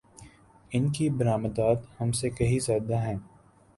ان 0.71 0.91
کی 0.91 1.09
برآمدات 1.09 2.01
ہم 2.01 2.11
سے 2.11 2.29
کہیں 2.29 2.59
زیادہ 2.59 2.97
ہیں۔ 2.97 3.15